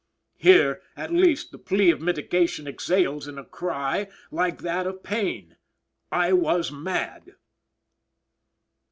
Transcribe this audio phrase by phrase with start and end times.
[0.39, 5.57] Here, at least, the plea of mitigation exhales in a cry like that of Payne,
[6.11, 7.35] "I was mad!"